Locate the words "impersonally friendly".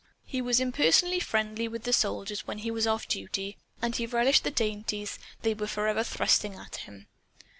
0.59-1.67